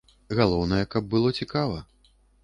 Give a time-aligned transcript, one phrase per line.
[0.37, 1.77] Галоўнае, каб было цікава.